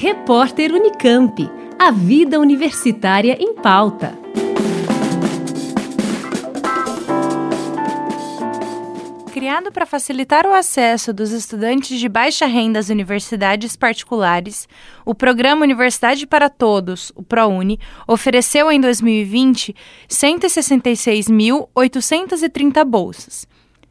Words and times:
Repórter 0.00 0.72
Unicamp. 0.72 1.50
A 1.76 1.90
vida 1.90 2.38
universitária 2.38 3.36
em 3.40 3.52
pauta. 3.52 4.16
Criado 9.32 9.72
para 9.72 9.84
facilitar 9.84 10.46
o 10.46 10.54
acesso 10.54 11.12
dos 11.12 11.32
estudantes 11.32 11.98
de 11.98 12.08
baixa 12.08 12.46
renda 12.46 12.78
às 12.78 12.90
universidades 12.90 13.74
particulares, 13.74 14.68
o 15.04 15.16
programa 15.16 15.64
Universidade 15.64 16.28
para 16.28 16.48
Todos, 16.48 17.10
o 17.16 17.24
ProUni, 17.24 17.80
ofereceu 18.06 18.70
em 18.70 18.80
2020 18.80 19.74
166.830 20.08 22.84
bolsas. 22.84 23.48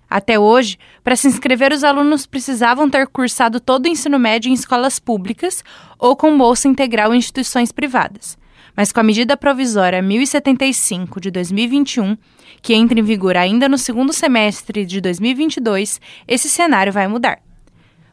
Até 0.09 0.39
hoje, 0.39 0.77
para 1.03 1.15
se 1.15 1.27
inscrever, 1.27 1.73
os 1.73 1.83
alunos 1.83 2.25
precisavam 2.25 2.89
ter 2.89 3.07
cursado 3.07 3.59
todo 3.59 3.85
o 3.85 3.89
ensino 3.89 4.17
médio 4.17 4.49
em 4.49 4.53
escolas 4.53 4.99
públicas 4.99 5.63
ou 5.99 6.15
com 6.15 6.37
bolsa 6.37 6.67
integral 6.67 7.13
em 7.13 7.17
instituições 7.17 7.71
privadas. 7.71 8.37
Mas 8.75 8.91
com 8.91 8.99
a 8.99 9.03
medida 9.03 9.35
provisória 9.35 10.01
1075 10.01 11.19
de 11.19 11.31
2021, 11.31 12.15
que 12.61 12.73
entra 12.73 12.99
em 12.99 13.03
vigor 13.03 13.35
ainda 13.35 13.67
no 13.67 13.77
segundo 13.77 14.13
semestre 14.13 14.85
de 14.85 15.01
2022, 15.01 15.99
esse 16.27 16.47
cenário 16.47 16.93
vai 16.93 17.07
mudar. 17.07 17.46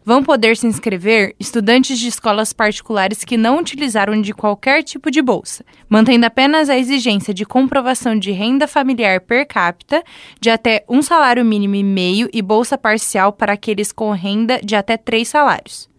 Vão 0.05 0.23
poder 0.23 0.55
se 0.57 0.67
inscrever 0.67 1.35
estudantes 1.41 1.99
de 1.99 2.09
escolas 2.09 2.53
particulares 2.53 3.25
que 3.25 3.39
não 3.39 3.59
utilizaram 3.59 4.21
de 4.21 4.35
qualquer 4.35 4.83
tipo 4.83 5.11
de 5.11 5.23
bolsa, 5.23 5.65
mantendo 5.89 6.27
apenas 6.27 6.69
a 6.69 6.77
exigência 6.77 7.33
de 7.33 7.47
comprovação 7.47 8.19
de 8.19 8.31
renda 8.31 8.69
familiar 8.69 9.21
per 9.23 9.47
capita 9.47 10.05
de 10.39 10.51
até 10.51 10.85
um 10.89 11.01
salário 11.01 11.45
mínimo 11.45 11.75
e 11.75 11.83
meio 11.83 12.29
e 12.35 12.43
bolsa 12.43 12.77
parcial 12.77 13.33
para 13.33 13.55
aqueles 13.55 13.93
com 13.93 14.11
renda 14.11 14.61
de 14.63 14.77
até 14.77 14.99
três 14.99 15.29
salários 15.29 15.94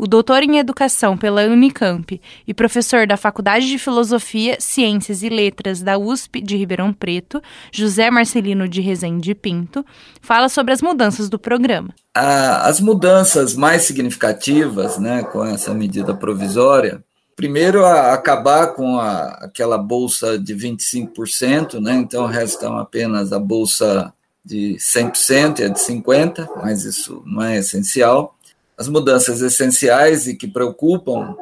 o 0.00 0.06
doutor 0.06 0.42
em 0.42 0.56
Educação 0.56 1.14
pela 1.14 1.44
Unicamp 1.44 2.18
e 2.48 2.54
professor 2.54 3.06
da 3.06 3.18
Faculdade 3.18 3.68
de 3.68 3.76
Filosofia, 3.76 4.56
Ciências 4.58 5.22
e 5.22 5.28
Letras 5.28 5.82
da 5.82 5.98
USP 5.98 6.40
de 6.40 6.56
Ribeirão 6.56 6.90
Preto, 6.90 7.42
José 7.70 8.10
Marcelino 8.10 8.66
de 8.66 8.80
Rezende 8.80 9.34
Pinto, 9.34 9.84
fala 10.22 10.48
sobre 10.48 10.72
as 10.72 10.80
mudanças 10.80 11.28
do 11.28 11.38
programa. 11.38 11.94
As 12.14 12.80
mudanças 12.80 13.54
mais 13.54 13.82
significativas 13.82 14.96
né, 14.96 15.22
com 15.22 15.44
essa 15.44 15.74
medida 15.74 16.14
provisória 16.14 17.04
primeiro 17.36 17.86
acabar 17.86 18.68
com 18.74 18.98
a, 18.98 19.28
aquela 19.42 19.78
bolsa 19.78 20.38
de 20.38 20.54
25%, 20.54 21.80
né? 21.80 21.94
então 21.94 22.26
restam 22.26 22.76
apenas 22.76 23.32
a 23.32 23.38
bolsa 23.38 24.12
de 24.44 24.76
100% 24.78 25.60
e 25.60 25.64
a 25.64 25.68
de 25.68 25.80
50%, 25.80 26.48
mas 26.62 26.84
isso 26.84 27.22
não 27.26 27.42
é 27.42 27.58
essencial. 27.58 28.36
As 28.80 28.88
mudanças 28.88 29.42
essenciais 29.42 30.26
e 30.26 30.34
que 30.34 30.48
preocupam 30.48 31.36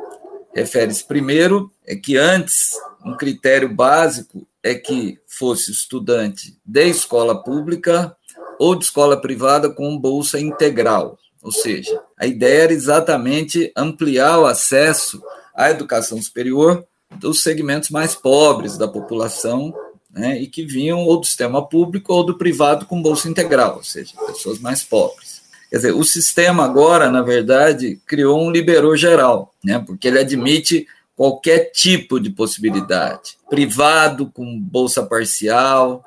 refere-se 0.53 1.05
primeiro 1.05 1.70
é 1.86 1.94
que 1.94 2.17
antes 2.17 2.72
um 3.06 3.17
critério 3.17 3.72
básico 3.72 4.44
é 4.61 4.75
que 4.75 5.20
fosse 5.25 5.70
estudante 5.70 6.59
de 6.66 6.89
escola 6.89 7.41
pública 7.41 8.12
ou 8.59 8.75
de 8.75 8.86
escola 8.86 9.20
privada 9.20 9.70
com 9.70 9.97
bolsa 9.97 10.41
integral, 10.41 11.16
ou 11.41 11.53
seja, 11.53 12.03
a 12.19 12.27
ideia 12.27 12.64
era 12.64 12.72
exatamente 12.72 13.72
ampliar 13.77 14.41
o 14.41 14.47
acesso 14.47 15.22
à 15.55 15.70
educação 15.70 16.20
superior 16.20 16.84
dos 17.20 17.44
segmentos 17.44 17.91
mais 17.91 18.16
pobres 18.16 18.77
da 18.77 18.89
população, 18.89 19.72
né, 20.11 20.42
e 20.42 20.48
que 20.48 20.66
vinham 20.66 21.05
ou 21.05 21.20
do 21.20 21.27
sistema 21.27 21.64
público 21.64 22.12
ou 22.12 22.27
do 22.27 22.36
privado 22.36 22.84
com 22.84 23.00
bolsa 23.00 23.28
integral, 23.28 23.77
ou 23.77 23.84
seja, 23.84 24.16
pessoas 24.27 24.59
mais 24.59 24.83
pobres. 24.83 25.38
Quer 25.70 25.77
dizer, 25.77 25.94
o 25.94 26.02
sistema 26.02 26.64
agora, 26.64 27.11
na 27.11 27.22
verdade, 27.22 28.00
criou 28.06 28.41
um 28.41 28.50
liberou 28.50 28.97
geral, 28.97 29.55
né? 29.62 29.83
porque 29.86 30.08
ele 30.08 30.19
admite 30.19 30.86
qualquer 31.14 31.70
tipo 31.72 32.19
de 32.19 32.30
possibilidade. 32.30 33.36
Privado 33.50 34.30
com 34.30 34.59
bolsa 34.59 35.03
parcial, 35.03 36.04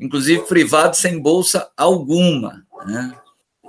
inclusive 0.00 0.42
privado 0.44 0.96
sem 0.96 1.18
bolsa 1.18 1.68
alguma. 1.76 2.64
Né? 2.86 3.12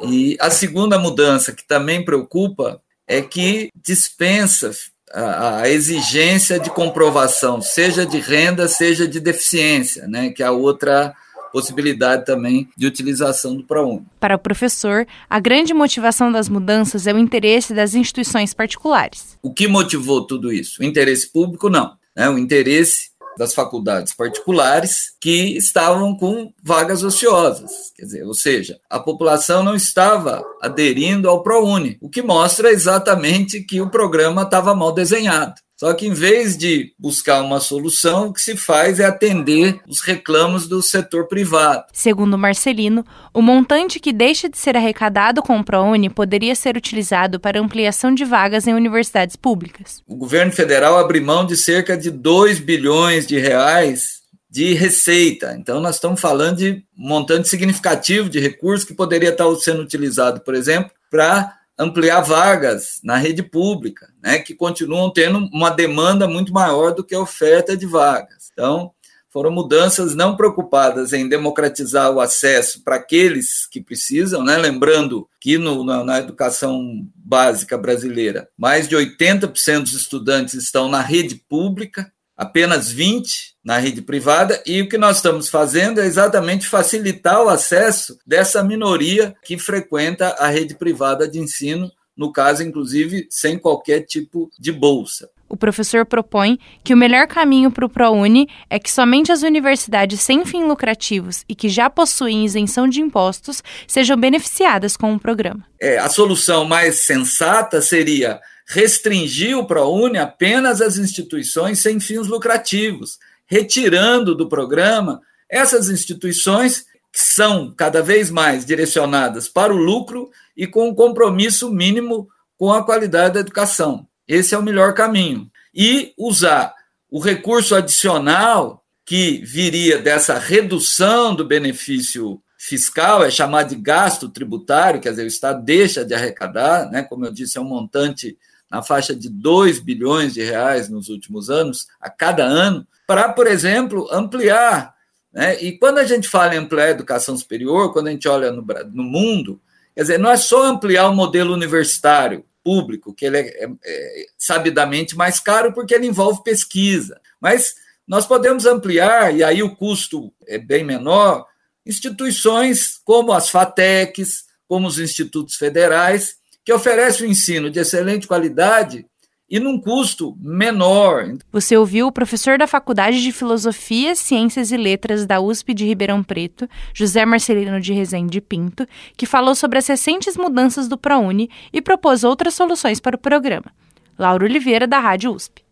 E 0.04 0.38
a 0.40 0.50
segunda 0.50 0.98
mudança 0.98 1.52
que 1.52 1.68
também 1.68 2.06
preocupa 2.06 2.82
é 3.06 3.22
que 3.22 3.70
dispensa 3.76 4.72
a, 5.14 5.70
exigência 5.70 6.60
de 6.60 6.70
comprovação, 6.70 7.62
seja 7.62 8.06
de 8.06 8.20
renda, 8.20 8.68
seja 8.68 9.08
de 9.08 9.20
deficiência, 9.20 10.08
né? 10.08 10.30
que 10.30 10.42
é 10.42 10.46
a 10.46 10.52
outra 10.52 11.14
possibilidade 11.54 12.26
também 12.26 12.68
de 12.76 12.88
utilização 12.88 13.56
do 13.56 13.64
ProUni. 13.64 14.08
Para 14.20 14.36
o 14.36 14.40
professor, 14.40 15.06
a 15.30 15.40
grande 15.40 15.72
motivação 15.72 16.32
das 16.32 16.50
mudanças 16.50 17.06
é 17.06 17.14
o 17.14 17.18
interesse 17.20 17.76
das 17.76 17.94
instituições 17.94 18.56
particulares. 18.56 19.38
O 19.44 19.54
que 19.54 19.68
motivou 19.68 20.26
tudo 20.26 20.52
isso? 20.52 20.82
O 20.82 20.84
interesse 20.84 21.32
público, 21.32 21.70
não. 21.70 21.96
Né? 22.16 22.28
O 22.28 22.40
interesse 22.40 23.14
das 23.38 23.54
faculdades 23.54 24.14
particulares 24.14 25.14
que 25.20 25.58
estavam 25.58 26.16
com 26.16 26.52
vagas 26.64 27.04
ociosas, 27.04 27.92
quer 27.96 28.04
dizer, 28.04 28.24
ou 28.24 28.34
seja, 28.34 28.80
a 28.90 29.00
população 29.00 29.64
não 29.64 29.76
estava 29.76 30.44
aderindo 30.62 31.30
ao 31.30 31.42
ProUni, 31.42 31.98
o 32.00 32.10
que 32.10 32.22
mostra 32.22 32.72
exatamente 32.72 33.62
que 33.64 33.82
o 33.82 33.90
programa 33.90 34.44
estava 34.44 34.76
mal 34.76 34.92
desenhado. 34.92 35.56
Só 35.84 35.94
que, 35.94 36.08
em 36.08 36.14
vez 36.14 36.56
de 36.56 36.94
buscar 36.98 37.42
uma 37.42 37.60
solução, 37.60 38.28
o 38.28 38.34
que 38.34 38.40
se 38.40 38.56
faz 38.56 39.02
é 39.02 39.04
atender 39.04 39.82
os 39.86 40.00
reclamos 40.00 40.66
do 40.66 40.82
setor 40.82 41.28
privado. 41.28 41.84
Segundo 41.92 42.38
Marcelino, 42.38 43.04
o 43.34 43.42
montante 43.42 44.00
que 44.00 44.14
deixa 44.14 44.48
de 44.48 44.58
ser 44.58 44.78
arrecadado 44.78 45.42
com 45.42 45.60
o 45.60 45.64
ProUni 45.64 46.10
poderia 46.10 46.56
ser 46.56 46.78
utilizado 46.78 47.38
para 47.38 47.60
ampliação 47.60 48.16
de 48.16 48.24
vagas 48.24 48.66
em 48.66 48.74
universidades 48.74 49.36
públicas. 49.36 50.02
O 50.08 50.16
governo 50.16 50.54
federal 50.54 50.98
abriu 50.98 51.22
mão 51.22 51.46
de 51.46 51.58
cerca 51.58 51.98
de 51.98 52.10
2 52.10 52.62
bilhões 52.62 53.28
de 53.28 53.38
reais 53.38 54.22
de 54.50 54.74
receita. 54.74 55.54
Então, 55.60 55.82
nós 55.82 55.96
estamos 55.96 56.22
falando 56.22 56.60
de 56.60 56.82
um 56.98 57.10
montante 57.10 57.50
significativo 57.50 58.30
de 58.30 58.40
recursos 58.40 58.88
que 58.88 58.94
poderia 58.94 59.32
estar 59.32 59.54
sendo 59.56 59.82
utilizado, 59.82 60.40
por 60.40 60.56
exemplo, 60.56 60.92
para 61.12 61.54
ampliar 61.84 62.22
vagas 62.22 63.00
na 63.04 63.18
rede 63.18 63.44
pública, 63.44 64.08
né, 64.22 64.40
que 64.40 64.56
continuam 64.56 65.12
tendo 65.12 65.38
uma 65.54 65.70
demanda 65.70 66.28
muito 66.28 66.54
maior 66.54 66.94
do 66.94 67.04
que 67.04 67.16
a 67.16 67.20
oferta 67.20 67.78
de 67.78 67.86
vagas. 67.86 68.50
Então, 68.52 68.92
foram 69.34 69.50
mudanças 69.50 70.14
não 70.14 70.38
preocupadas 70.38 71.12
em 71.12 71.28
democratizar 71.28 72.12
o 72.12 72.22
acesso 72.22 72.84
para 72.84 72.98
aqueles 72.98 73.66
que 73.66 73.82
precisam, 73.82 74.44
né? 74.44 74.58
lembrando 74.58 75.28
que 75.42 75.58
no, 75.58 75.84
na, 75.84 76.04
na, 76.04 76.20
educação 76.20 77.04
básica 77.16 77.76
brasileira, 77.76 78.48
mais 78.56 78.88
de 78.88 78.96
80% 78.96 79.82
dos 79.82 79.94
estudantes 79.94 80.54
estão 80.54 80.88
na 80.88 81.02
rede 81.02 81.36
pública, 81.50 82.14
apenas 82.44 82.92
20 82.92 83.54
na 83.64 83.78
rede 83.78 84.02
privada, 84.02 84.62
e 84.66 84.82
o 84.82 84.90
que 84.90 84.98
nós 84.98 85.18
estamos 85.18 85.50
fazendo 85.50 86.00
é 86.00 86.06
exatamente 86.06 86.68
facilitar 86.68 87.42
o 87.42 87.50
acesso 87.50 88.18
dessa 88.28 88.64
minoria 88.64 89.34
que 89.44 89.58
frequenta 89.58 90.36
a 90.38 90.48
rede 90.48 90.76
privada 90.76 91.28
de 91.28 91.40
ensino, 91.40 91.90
no 92.16 92.32
caso, 92.32 92.62
inclusive, 92.62 93.26
sem 93.30 93.58
qualquer 93.58 94.02
tipo 94.02 94.50
de 94.60 94.72
bolsa. 94.72 95.30
O 95.54 95.56
professor 95.56 96.04
propõe 96.04 96.58
que 96.84 96.96
o 96.96 96.98
melhor 96.98 97.28
caminho 97.28 97.70
para 97.72 97.86
o 97.86 97.90
ProUni 97.90 98.48
é 98.70 98.80
que 98.80 98.92
somente 98.92 99.32
as 99.32 99.44
universidades 99.44 100.20
sem 100.20 100.44
fins 100.46 100.68
lucrativos 100.68 101.46
e 101.48 101.54
que 101.54 101.70
já 101.70 101.92
possuem 101.92 102.44
isenção 102.44 102.88
de 102.88 103.00
impostos 103.00 103.64
sejam 103.88 104.18
beneficiadas 104.18 104.98
com 104.98 105.14
o 105.14 105.20
programa. 105.20 105.64
É, 105.80 106.00
a 106.00 106.10
solução 106.10 106.66
mais 106.66 107.02
sensata 107.02 107.82
seria 107.82 108.42
restringir 108.68 109.58
o 109.58 109.66
ProUni 109.66 110.18
apenas 110.18 110.82
às 110.82 110.98
instituições 110.98 111.80
sem 111.80 112.00
fins 112.00 112.28
lucrativos, 112.28 113.18
retirando 113.46 114.36
do 114.36 114.48
programa 114.48 115.22
essas 115.50 115.90
instituições 115.90 116.86
que 117.12 117.20
são 117.20 117.72
cada 117.76 118.02
vez 118.02 118.32
mais 118.32 118.66
direcionadas 118.66 119.48
para 119.48 119.74
o 119.74 119.78
lucro 119.78 120.32
e 120.58 120.66
com 120.66 120.90
um 120.90 120.96
compromisso 120.96 121.70
mínimo 121.72 122.28
com 122.58 122.72
a 122.72 122.84
qualidade 122.84 123.36
da 123.36 123.40
educação. 123.42 124.08
Esse 124.28 124.56
é 124.56 124.58
o 124.58 124.64
melhor 124.64 124.94
caminho. 124.94 125.52
E 125.74 126.14
usar 126.18 126.74
o 127.10 127.20
recurso 127.20 127.76
adicional 127.76 128.84
que 129.06 129.44
viria 129.46 130.00
dessa 130.00 130.40
redução 130.40 131.36
do 131.36 131.46
benefício 131.46 132.42
fiscal, 132.66 133.26
é 133.26 133.30
chamado 133.30 133.76
de 133.76 133.76
gasto 133.76 134.30
tributário, 134.30 135.02
quer 135.02 135.10
dizer, 135.10 135.24
o 135.24 135.28
Estado 135.28 135.62
deixa 135.62 136.06
de 136.06 136.14
arrecadar, 136.14 136.90
né? 136.90 137.04
como 137.04 137.26
eu 137.26 137.32
disse, 137.32 137.58
é 137.58 137.62
um 137.62 137.66
montante 137.66 138.38
na 138.72 138.82
faixa 138.82 139.14
de 139.14 139.30
2 139.30 139.80
bilhões 139.80 140.34
de 140.34 140.42
reais 140.42 140.88
nos 140.88 141.10
últimos 141.10 141.50
anos, 141.50 141.88
a 142.00 142.10
cada 142.10 142.46
ano, 142.46 142.88
para, 143.06 143.28
por 143.34 143.48
exemplo, 143.48 144.08
ampliar. 144.10 144.96
Né? 145.34 145.62
E 145.62 145.78
quando 145.78 145.98
a 145.98 146.06
gente 146.06 146.30
fala 146.30 146.56
em 146.56 146.60
ampliar 146.60 146.86
a 146.86 146.92
educação 146.92 147.36
superior, 147.36 147.92
quando 147.92 148.08
a 148.08 148.12
gente 148.12 148.30
olha 148.30 148.50
no, 148.50 148.66
no 148.94 149.04
mundo, 149.04 149.62
quer 149.94 150.04
dizer, 150.04 150.18
não 150.18 150.32
é 150.32 150.38
só 150.38 150.64
ampliar 150.66 151.10
o 151.10 151.16
modelo 151.16 151.54
universitário 151.54 152.46
público, 152.64 153.14
que 153.14 153.26
ele 153.26 153.40
é, 153.40 153.66
é, 153.66 153.68
é 153.84 154.26
sabidamente 154.38 155.18
mais 155.18 155.38
caro 155.38 155.74
porque 155.74 155.94
ele 155.94 156.08
envolve 156.08 156.42
pesquisa, 156.44 157.20
mas 157.42 157.76
nós 158.08 158.26
podemos 158.26 158.66
ampliar, 158.66 159.36
e 159.36 159.44
aí 159.44 159.62
o 159.62 159.76
custo 159.76 160.34
é 160.48 160.58
bem 160.58 160.86
menor, 160.86 161.46
instituições 161.86 163.00
como 163.04 163.32
as 163.32 163.50
FATECs, 163.50 164.46
como 164.68 164.88
os 164.88 165.00
institutos 165.00 165.56
federais, 165.56 166.36
que 166.64 166.74
oferece 166.74 167.24
um 167.24 167.28
ensino 167.28 167.70
de 167.70 167.80
excelente 167.80 168.28
qualidade 168.28 169.06
e 169.50 169.60
num 169.60 169.80
custo 169.80 170.36
menor. 170.42 171.36
Você 171.52 171.78
ouviu 171.78 172.08
o 172.08 172.12
professor 172.12 172.58
da 172.58 172.66
Faculdade 172.66 173.22
de 173.22 173.32
Filosofia, 173.32 174.16
Ciências 174.16 174.72
e 174.72 174.78
Letras 174.78 175.26
da 175.26 175.40
USP 175.40 175.74
de 175.74 175.86
Ribeirão 175.86 176.24
Preto, 176.24 176.68
José 176.94 177.26
Marcelino 177.26 177.80
de 177.80 177.94
Rezende 177.94 178.42
Pinto, 178.42 178.88
que 179.16 179.26
falou 179.26 179.54
sobre 179.54 179.78
as 179.78 179.86
recentes 179.86 180.36
mudanças 180.38 180.88
do 180.88 180.98
ProUni 180.98 181.50
e 181.72 181.82
propôs 181.82 182.24
outras 182.24 182.56
soluções 182.56 183.00
para 183.00 183.16
o 183.16 183.20
programa. 183.20 183.72
Laura 184.18 184.46
Oliveira, 184.46 184.88
da 184.88 185.00
Rádio 185.00 185.34
USP. 185.34 185.64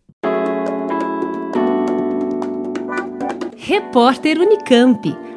Repórter 3.57 4.37
Unicamp. 4.37 5.30